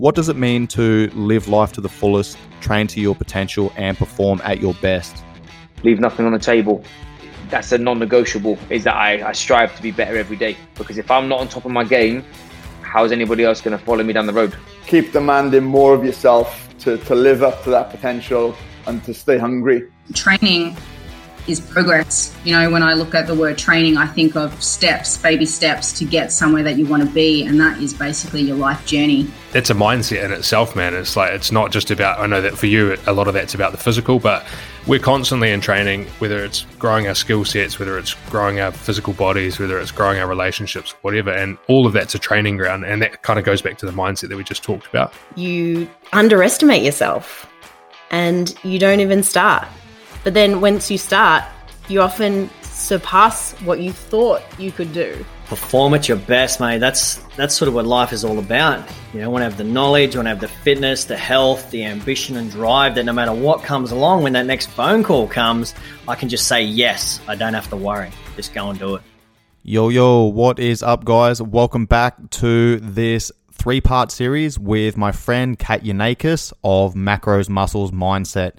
[0.00, 3.98] What does it mean to live life to the fullest, train to your potential, and
[3.98, 5.24] perform at your best?
[5.82, 6.84] Leave nothing on the table.
[7.50, 10.56] That's a non negotiable, is that I, I strive to be better every day.
[10.76, 12.24] Because if I'm not on top of my game,
[12.80, 14.56] how's anybody else going to follow me down the road?
[14.86, 18.54] Keep demanding more of yourself to, to live up to that potential
[18.86, 19.90] and to stay hungry.
[20.14, 20.76] Training
[21.48, 22.34] is progress.
[22.44, 25.92] You know, when I look at the word training, I think of steps, baby steps
[25.98, 27.44] to get somewhere that you want to be.
[27.44, 29.30] And that is basically your life journey.
[29.52, 30.94] That's a mindset in itself, man.
[30.94, 33.54] It's like, it's not just about, I know that for you, a lot of that's
[33.54, 34.46] about the physical, but
[34.86, 39.12] we're constantly in training, whether it's growing our skill sets, whether it's growing our physical
[39.12, 41.30] bodies, whether it's growing our relationships, whatever.
[41.30, 42.84] And all of that's a training ground.
[42.84, 45.12] And that kind of goes back to the mindset that we just talked about.
[45.34, 47.46] You underestimate yourself
[48.10, 49.66] and you don't even start.
[50.24, 51.44] But then once you start,
[51.88, 55.24] you often surpass what you thought you could do.
[55.46, 56.78] Perform at your best, mate.
[56.78, 58.86] That's that's sort of what life is all about.
[59.12, 61.70] You know, I want to have the knowledge, want to have the fitness, the health,
[61.70, 65.26] the ambition and drive that no matter what comes along, when that next phone call
[65.26, 65.74] comes,
[66.06, 67.20] I can just say yes.
[67.26, 68.10] I don't have to worry.
[68.36, 69.02] Just go and do it.
[69.62, 71.40] Yo, yo, what is up, guys?
[71.40, 77.90] Welcome back to this three part series with my friend Kat Yanakis of Macros Muscles
[77.90, 78.52] Mindset.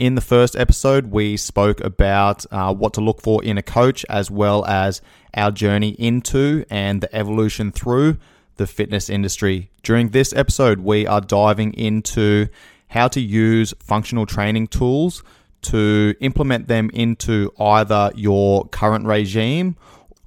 [0.00, 4.06] In the first episode, we spoke about uh, what to look for in a coach,
[4.08, 5.02] as well as
[5.34, 8.16] our journey into and the evolution through
[8.56, 9.70] the fitness industry.
[9.82, 12.48] During this episode, we are diving into
[12.88, 15.22] how to use functional training tools
[15.64, 19.76] to implement them into either your current regime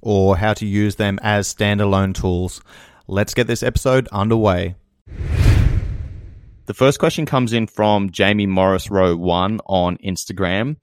[0.00, 2.60] or how to use them as standalone tools.
[3.08, 4.76] Let's get this episode underway.
[6.66, 10.76] The first question comes in from Jamie Morris Row 1 on Instagram.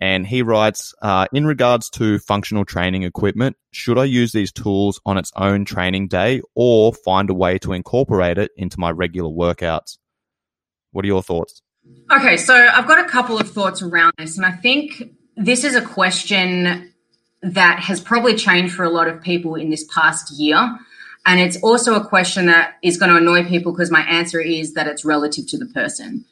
[0.00, 5.00] And he writes, uh, in regards to functional training equipment, should I use these tools
[5.04, 9.30] on its own training day or find a way to incorporate it into my regular
[9.30, 9.98] workouts?
[10.92, 11.62] What are your thoughts?
[12.12, 14.36] Okay, so I've got a couple of thoughts around this.
[14.36, 15.02] And I think
[15.36, 16.92] this is a question
[17.42, 20.78] that has probably changed for a lot of people in this past year.
[21.28, 24.72] And it's also a question that is going to annoy people because my answer is
[24.72, 26.24] that it's relative to the person.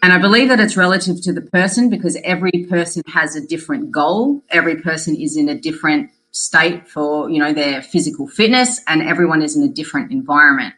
[0.00, 3.90] And I believe that it's relative to the person because every person has a different
[3.90, 4.44] goal.
[4.48, 9.42] Every person is in a different state for, you know, their physical fitness and everyone
[9.42, 10.72] is in a different environment.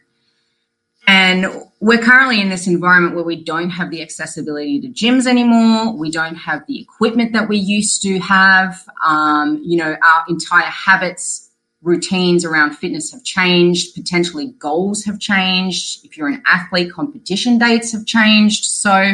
[1.05, 1.45] And
[1.79, 5.95] we're currently in this environment where we don't have the accessibility to gyms anymore.
[5.95, 8.83] We don't have the equipment that we used to have.
[9.05, 11.50] Um, you know, our entire habits
[11.81, 16.05] routines around fitness have changed, potentially goals have changed.
[16.05, 18.65] If you're an athlete, competition dates have changed.
[18.65, 19.13] So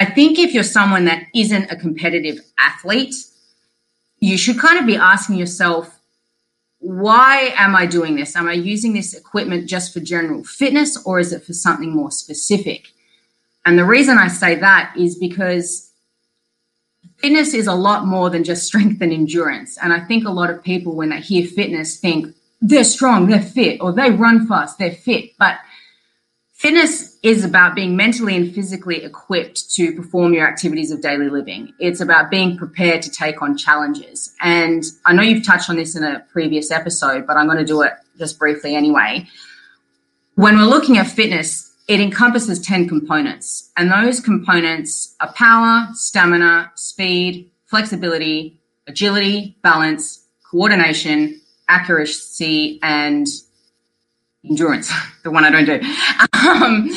[0.00, 3.14] I think if you're someone that isn't a competitive athlete,
[4.20, 5.98] you should kind of be asking yourself,
[6.78, 8.34] why am I doing this?
[8.34, 12.10] Am I using this equipment just for general fitness or is it for something more
[12.10, 12.88] specific?
[13.66, 15.89] And the reason I say that is because
[17.20, 19.78] fitness is a lot more than just strength and endurance.
[19.78, 23.42] And I think a lot of people, when they hear fitness, think they're strong, they're
[23.42, 25.30] fit, or they run fast, they're fit.
[25.38, 25.56] But
[26.52, 31.72] fitness is about being mentally and physically equipped to perform your activities of daily living.
[31.78, 34.34] It's about being prepared to take on challenges.
[34.40, 37.64] And I know you've touched on this in a previous episode, but I'm going to
[37.64, 39.26] do it just briefly anyway.
[40.34, 46.70] When we're looking at fitness, it encompasses 10 components, and those components are power, stamina,
[46.76, 53.26] speed, flexibility, agility, balance, coordination, accuracy, and
[54.48, 54.92] endurance,
[55.24, 55.80] the one I don't do.
[56.48, 56.90] Um,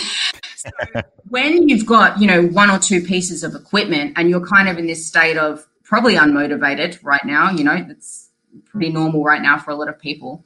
[0.57, 0.69] so
[1.29, 4.77] when you've got, you know, one or two pieces of equipment and you're kind of
[4.77, 8.29] in this state of probably unmotivated right now, you know, that's
[8.65, 10.45] pretty normal right now for a lot of people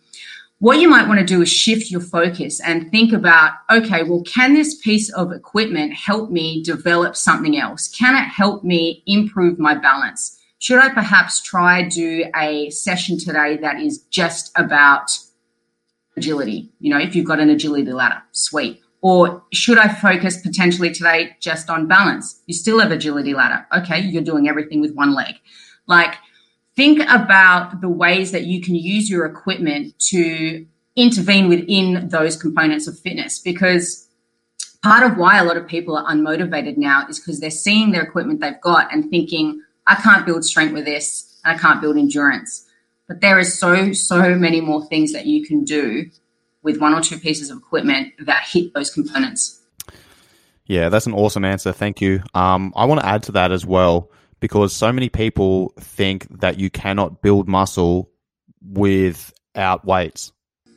[0.59, 4.23] what you might want to do is shift your focus and think about okay, well,
[4.23, 7.87] can this piece of equipment help me develop something else?
[7.89, 10.39] Can it help me improve my balance?
[10.59, 15.11] Should I perhaps try do a session today that is just about
[16.15, 16.71] agility?
[16.79, 18.81] You know, if you've got an agility ladder, sweet.
[19.01, 22.41] Or should I focus potentially today just on balance?
[22.47, 23.67] You still have agility ladder.
[23.77, 25.35] Okay, you're doing everything with one leg.
[25.85, 26.15] Like,
[26.77, 30.65] think about the ways that you can use your equipment to
[30.95, 34.07] intervene within those components of fitness because
[34.83, 38.03] part of why a lot of people are unmotivated now is because they're seeing their
[38.03, 41.97] equipment they've got and thinking i can't build strength with this and i can't build
[41.97, 42.63] endurance.
[43.07, 46.09] But there is so so many more things that you can do
[46.61, 49.61] with one or two pieces of equipment that hit those components.
[50.65, 51.71] Yeah that's an awesome answer.
[51.71, 52.21] Thank you.
[52.33, 56.59] Um, i want to add to that as well because so many people think that
[56.59, 58.09] you cannot build muscle
[58.61, 60.31] without weights.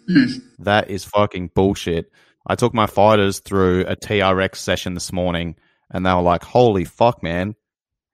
[0.08, 0.42] Mm.
[0.60, 2.10] That is fucking bullshit.
[2.46, 5.56] I took my fighters through a TRX session this morning
[5.90, 7.54] and they were like, holy fuck, man,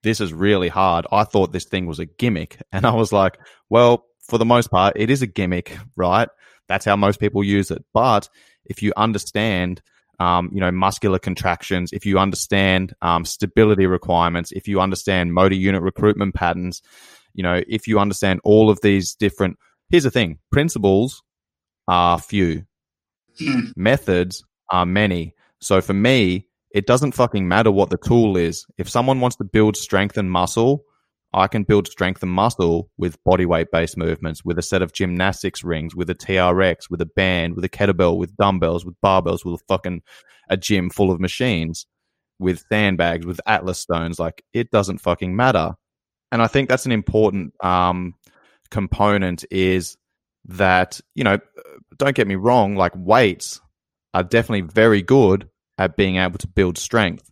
[0.03, 1.07] this is really hard.
[1.11, 2.61] I thought this thing was a gimmick.
[2.71, 3.39] And I was like,
[3.69, 6.29] well, for the most part, it is a gimmick, right?
[6.67, 7.83] That's how most people use it.
[7.93, 8.29] But
[8.65, 9.81] if you understand,
[10.19, 15.55] um, you know, muscular contractions, if you understand um, stability requirements, if you understand motor
[15.55, 16.81] unit recruitment patterns,
[17.33, 19.57] you know, if you understand all of these different,
[19.89, 21.21] here's the thing principles
[21.87, 22.65] are few,
[23.75, 25.33] methods are many.
[25.61, 28.65] So for me, it doesn't fucking matter what the tool is.
[28.77, 30.83] If someone wants to build strength and muscle,
[31.37, 34.93] I can build strength and muscle with body weight based movements, with a set of
[34.93, 39.45] gymnastics rings, with a TRX, with a band, with a kettlebell, with dumbbells, with barbells,
[39.45, 40.01] with a fucking
[40.49, 41.85] a gym full of machines,
[42.39, 44.19] with sandbags, with atlas stones.
[44.19, 45.75] Like it doesn't fucking matter.
[46.31, 48.15] And I think that's an important um,
[48.69, 49.97] component is
[50.45, 51.39] that, you know,
[51.97, 53.61] don't get me wrong, like weights
[54.13, 57.29] are definitely very good at being able to build strength.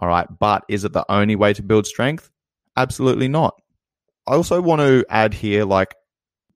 [0.00, 0.26] All right.
[0.38, 2.30] But is it the only way to build strength?
[2.76, 3.60] Absolutely not.
[4.26, 5.94] I also want to add here like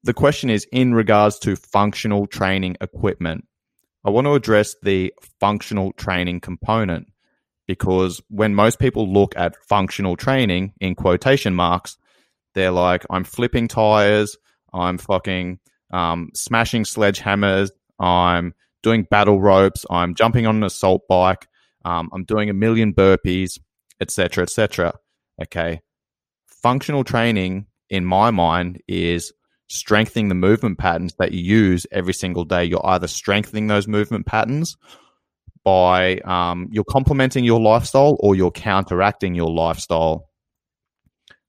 [0.02, 3.46] the question is in regards to functional training equipment.
[4.04, 7.08] I want to address the functional training component
[7.66, 11.96] because when most people look at functional training in quotation marks,
[12.54, 14.36] they're like, I'm flipping tires,
[14.72, 15.60] I'm fucking
[15.92, 21.46] um, smashing sledgehammers, I'm doing battle ropes, I'm jumping on an assault bike,
[21.84, 23.60] um, I'm doing a million burpees,
[24.00, 24.94] etc., etc.
[25.40, 25.80] Okay,
[26.62, 29.32] functional training, in my mind, is
[29.68, 32.64] strengthening the movement patterns that you use every single day.
[32.64, 34.76] You're either strengthening those movement patterns
[35.64, 40.28] by um, you're complementing your lifestyle or you're counteracting your lifestyle.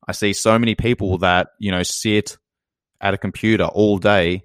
[0.07, 2.37] I see so many people that you know sit
[2.99, 4.43] at a computer all day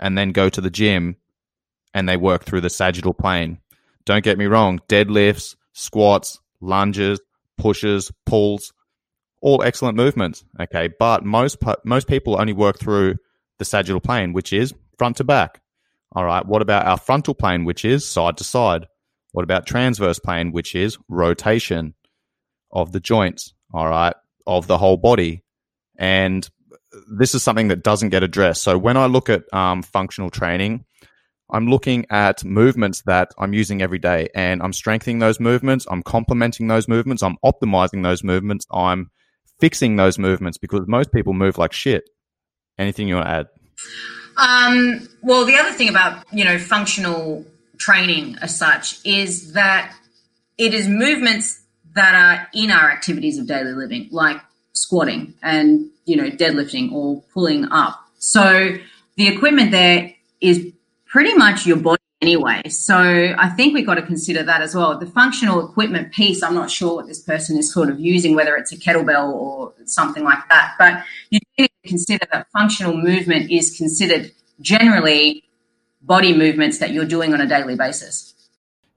[0.00, 1.16] and then go to the gym
[1.94, 3.58] and they work through the sagittal plane.
[4.04, 7.20] Don't get me wrong, deadlifts, squats, lunges,
[7.58, 8.72] pushes, pulls,
[9.42, 10.44] all excellent movements.
[10.60, 13.16] Okay, but most most people only work through
[13.58, 15.60] the sagittal plane, which is front to back.
[16.14, 16.44] All right.
[16.44, 18.86] What about our frontal plane, which is side to side?
[19.32, 21.94] What about transverse plane, which is rotation
[22.70, 23.54] of the joints?
[23.74, 24.14] All right,
[24.46, 25.42] of the whole body,
[25.98, 26.48] and
[27.16, 28.62] this is something that doesn't get addressed.
[28.62, 30.84] So when I look at um, functional training,
[31.50, 35.86] I'm looking at movements that I'm using every day and I'm strengthening those movements.
[35.90, 37.22] I'm complementing those movements.
[37.22, 38.66] I'm optimizing those movements.
[38.72, 39.10] I'm
[39.60, 42.10] fixing those movements because most people move like shit.
[42.78, 43.46] Anything you want to add?
[44.36, 47.44] Um, well, the other thing about you know functional
[47.78, 49.94] training as such is that
[50.58, 51.62] it is movements
[51.94, 54.40] that are in our activities of daily living, like
[54.72, 58.00] squatting and you know deadlifting or pulling up.
[58.18, 58.76] So
[59.16, 60.72] the equipment there is
[61.06, 62.62] pretty much your body anyway.
[62.68, 64.96] So I think we've got to consider that as well.
[64.98, 68.56] The functional equipment piece, I'm not sure what this person is sort of using, whether
[68.56, 70.74] it's a kettlebell or something like that.
[70.78, 75.44] But you need to consider that functional movement is considered generally
[76.00, 78.34] body movements that you're doing on a daily basis.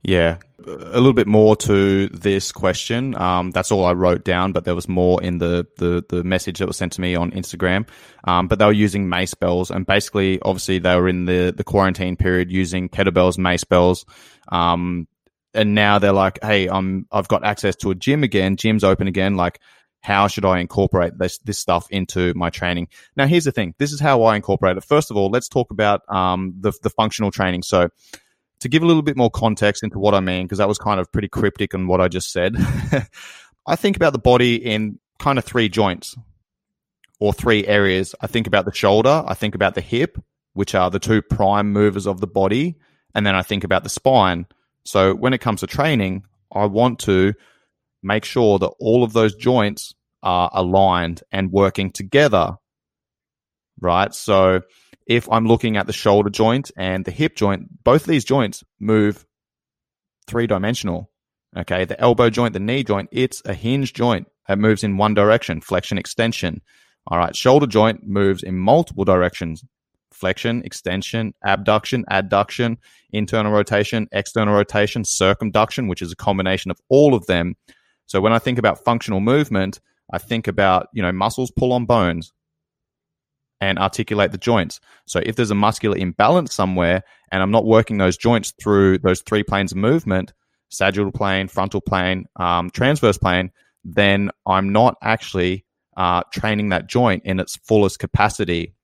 [0.06, 3.16] Yeah, a little bit more to this question.
[3.16, 6.60] Um, that's all I wrote down, but there was more in the, the, the message
[6.60, 7.88] that was sent to me on Instagram.
[8.22, 11.64] Um, but they were using mace bells, and basically, obviously, they were in the, the
[11.64, 14.06] quarantine period using kettlebells, mace bells.
[14.46, 15.08] Um,
[15.52, 19.08] and now they're like, hey, I'm, I've got access to a gym again, gym's open
[19.08, 19.34] again.
[19.34, 19.58] Like,
[20.02, 22.86] how should I incorporate this, this stuff into my training?
[23.16, 23.74] Now, here's the thing.
[23.78, 24.84] This is how I incorporate it.
[24.84, 27.64] First of all, let's talk about, um, the, the functional training.
[27.64, 27.88] So,
[28.60, 31.00] to give a little bit more context into what I mean, because that was kind
[31.00, 32.56] of pretty cryptic on what I just said,
[33.66, 36.16] I think about the body in kind of three joints
[37.18, 38.14] or three areas.
[38.20, 40.18] I think about the shoulder, I think about the hip,
[40.54, 42.76] which are the two prime movers of the body,
[43.14, 44.46] and then I think about the spine.
[44.84, 47.34] So when it comes to training, I want to
[48.02, 52.56] make sure that all of those joints are aligned and working together.
[53.80, 54.14] Right.
[54.14, 54.62] So
[55.06, 59.24] if I'm looking at the shoulder joint and the hip joint, both these joints move
[60.26, 61.10] three dimensional.
[61.56, 61.84] Okay.
[61.84, 64.28] The elbow joint, the knee joint, it's a hinge joint.
[64.48, 66.60] It moves in one direction, flexion, extension.
[67.06, 67.34] All right.
[67.34, 69.64] Shoulder joint moves in multiple directions.
[70.12, 72.78] Flexion, extension, abduction, adduction,
[73.12, 77.54] internal rotation, external rotation, circumduction, which is a combination of all of them.
[78.06, 79.80] So when I think about functional movement,
[80.12, 82.32] I think about, you know, muscles pull on bones,
[83.60, 84.80] and articulate the joints.
[85.06, 89.22] So if there's a muscular imbalance somewhere and I'm not working those joints through those
[89.22, 90.32] three planes of movement,
[90.68, 93.50] sagittal plane, frontal plane, um, transverse plane,
[93.84, 95.64] then I'm not actually
[95.96, 98.74] uh, training that joint in its fullest capacity.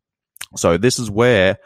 [0.56, 1.58] So this is where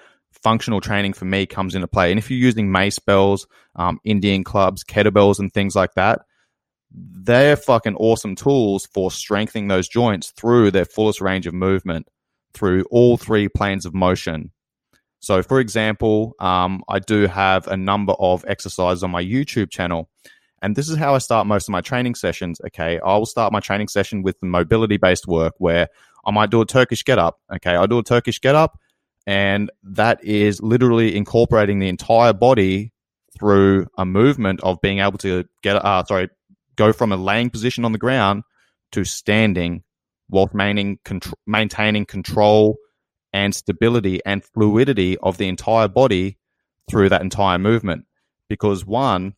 [0.42, 2.10] functional training for me comes into play.
[2.10, 3.46] And if you're using mace bells,
[3.76, 6.22] um, Indian clubs, kettlebells, and things like that,
[6.90, 12.06] they're fucking awesome tools for strengthening those joints through their fullest range of movement
[12.56, 14.50] through all three planes of motion.
[15.20, 20.08] So, for example, um, I do have a number of exercises on my YouTube channel.
[20.62, 22.60] And this is how I start most of my training sessions.
[22.66, 22.98] Okay.
[22.98, 25.88] I will start my training session with the mobility based work where
[26.24, 27.38] I might do a Turkish get up.
[27.54, 27.76] Okay.
[27.76, 28.78] I do a Turkish get up
[29.26, 32.92] and that is literally incorporating the entire body
[33.38, 36.30] through a movement of being able to get, uh, sorry,
[36.76, 38.44] go from a laying position on the ground
[38.92, 39.82] to standing
[40.28, 40.98] while maintaining,
[41.46, 42.76] maintaining control
[43.32, 46.38] and stability and fluidity of the entire body
[46.88, 48.04] through that entire movement.
[48.48, 49.34] Because one,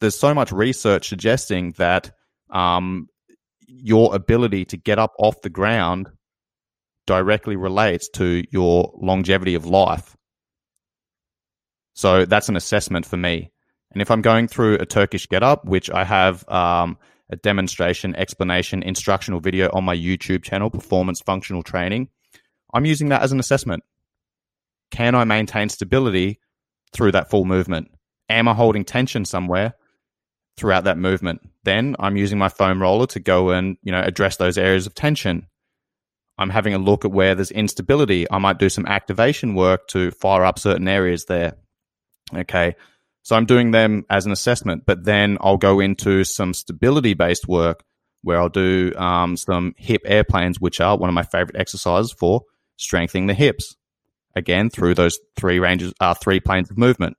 [0.00, 2.12] there's so much research suggesting that
[2.50, 3.08] um,
[3.66, 6.08] your ability to get up off the ground
[7.06, 10.16] directly relates to your longevity of life.
[11.94, 13.50] So that's an assessment for me.
[13.92, 16.96] And if I'm going through a Turkish get up, which I have um,
[17.32, 22.08] a demonstration, explanation, instructional video on my YouTube channel, Performance Functional Training,
[22.74, 23.82] I'm using that as an assessment.
[24.90, 26.38] Can I maintain stability
[26.92, 27.90] through that full movement?
[28.28, 29.74] Am I holding tension somewhere
[30.58, 31.40] throughout that movement?
[31.64, 34.94] Then I'm using my foam roller to go and, you know, address those areas of
[34.94, 35.48] tension.
[36.36, 38.30] I'm having a look at where there's instability.
[38.30, 41.54] I might do some activation work to fire up certain areas there.
[42.34, 42.76] Okay.
[43.22, 47.46] So I'm doing them as an assessment, but then I'll go into some stability based
[47.46, 47.84] work
[48.22, 52.42] where I'll do um, some hip airplanes, which are one of my favorite exercises for
[52.76, 53.76] strengthening the hips.
[54.34, 57.16] Again, through those three ranges, uh, three planes of movement.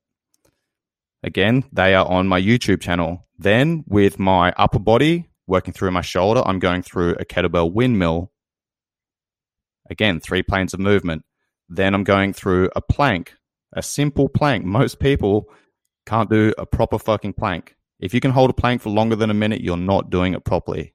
[1.22, 3.26] Again, they are on my YouTube channel.
[3.38, 8.32] Then with my upper body, working through my shoulder, I'm going through a kettlebell windmill.
[9.88, 11.24] Again, three planes of movement.
[11.68, 13.34] Then I'm going through a plank,
[13.72, 14.64] a simple plank.
[14.64, 15.46] Most people
[16.06, 17.76] can't do a proper fucking plank.
[18.00, 20.44] If you can hold a plank for longer than a minute, you're not doing it
[20.44, 20.94] properly.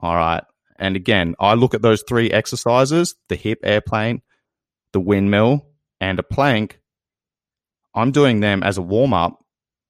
[0.00, 0.42] All right.
[0.78, 4.22] And again, I look at those three exercises the hip airplane,
[4.92, 5.66] the windmill,
[6.00, 6.80] and a plank.
[7.94, 9.44] I'm doing them as a warm up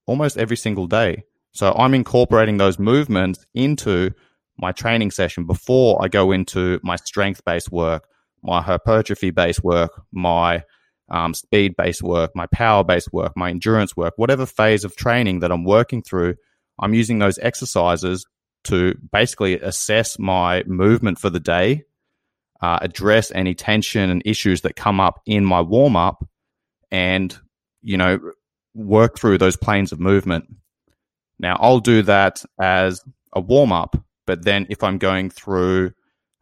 [0.05, 1.23] almost every single day.
[1.51, 4.11] So I'm incorporating those movements into
[4.57, 8.07] my training session before I go into my strength based work,
[8.43, 10.63] my hypertrophy based work, my
[11.09, 15.39] um, speed based work, my power based work, my endurance work, whatever phase of training
[15.39, 16.35] that I'm working through,
[16.79, 18.25] I'm using those exercises
[18.65, 21.83] to basically assess my movement for the day,
[22.61, 26.27] uh, address any tension and issues that come up in my warm up,
[26.91, 27.37] and,
[27.81, 28.19] you know,
[28.73, 30.45] work through those planes of movement.
[31.39, 33.01] Now, I'll do that as
[33.33, 33.95] a warm up,
[34.25, 35.91] but then if I'm going through,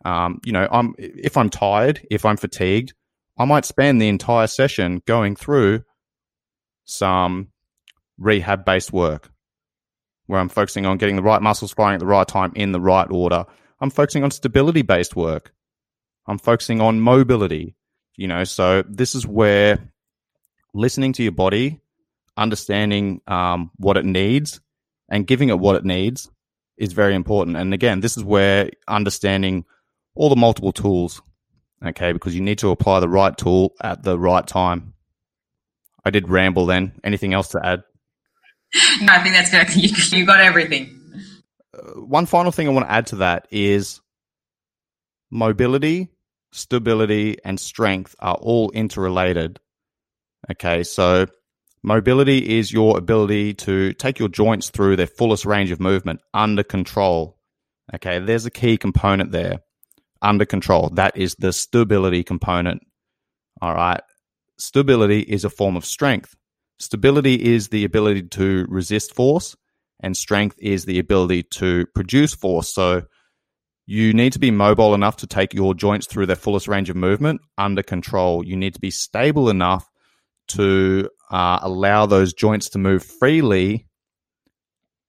[0.05, 2.93] um, you know, I'm if I'm tired, if I'm fatigued,
[3.37, 5.83] I might spend the entire session going through
[6.85, 7.49] some
[8.17, 9.31] rehab based work
[10.27, 12.79] where I'm focusing on getting the right muscles firing at the right time in the
[12.79, 13.45] right order.
[13.79, 15.53] I'm focusing on stability based work.
[16.27, 17.75] I'm focusing on mobility,
[18.15, 19.91] you know, so this is where
[20.73, 21.81] listening to your body,
[22.37, 24.61] understanding um, what it needs,
[25.09, 26.29] and giving it what it needs
[26.77, 27.57] is very important.
[27.57, 29.65] And again, this is where understanding
[30.15, 31.21] all the multiple tools
[31.83, 32.11] okay?
[32.11, 34.93] Because you need to apply the right tool at the right time.
[36.05, 36.93] I did ramble then.
[37.03, 37.83] Anything else to add?
[39.01, 39.75] No, I think that's good.
[39.75, 40.99] You, you got everything.
[41.73, 44.01] Uh, one final thing I want to add to that is
[45.31, 46.09] mobility,
[46.51, 49.59] stability, and strength are all interrelated.
[50.51, 51.27] Okay, so
[51.83, 56.63] mobility is your ability to take your joints through their fullest range of movement under
[56.63, 57.37] control.
[57.95, 59.59] Okay, there's a key component there
[60.23, 60.89] under control.
[60.93, 62.81] That is the stability component.
[63.61, 64.01] All right.
[64.57, 66.35] Stability is a form of strength.
[66.79, 69.55] Stability is the ability to resist force,
[69.99, 72.73] and strength is the ability to produce force.
[72.73, 73.03] So
[73.85, 76.95] you need to be mobile enough to take your joints through their fullest range of
[76.95, 78.45] movement under control.
[78.45, 79.89] You need to be stable enough
[80.49, 83.87] to uh, allow those joints to move freely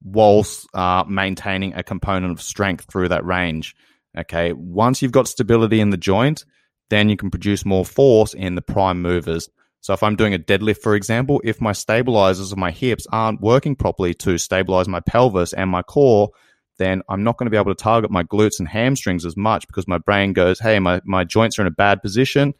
[0.02, 3.74] whilst uh, maintaining a component of strength through that range.
[4.16, 4.52] Okay.
[4.52, 6.44] Once you've got stability in the joint,
[6.90, 9.48] then you can produce more force in the prime movers.
[9.80, 13.40] So if I'm doing a deadlift, for example, if my stabilizers of my hips aren't
[13.40, 16.30] working properly to stabilize my pelvis and my core,
[16.78, 19.66] then I'm not going to be able to target my glutes and hamstrings as much
[19.66, 22.54] because my brain goes, hey, my, my joints are in a bad position.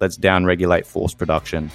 [0.00, 1.70] Let's down regulate force production.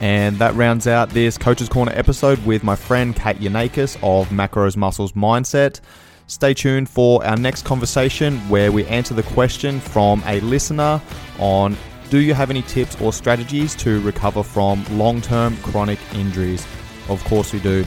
[0.00, 4.76] And that rounds out this Coach's Corner episode with my friend Kat Yanakis of Macros
[4.76, 5.80] Muscles Mindset.
[6.28, 11.00] Stay tuned for our next conversation where we answer the question from a listener
[11.38, 11.74] on
[12.10, 16.66] Do you have any tips or strategies to recover from long term chronic injuries?
[17.08, 17.82] Of course, we do.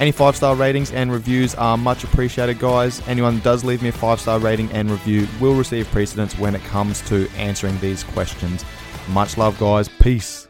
[0.00, 3.06] Any five star ratings and reviews are much appreciated, guys.
[3.06, 6.64] Anyone does leave me a five star rating and review will receive precedence when it
[6.64, 8.64] comes to answering these questions.
[9.10, 9.88] Much love, guys.
[9.88, 10.45] Peace.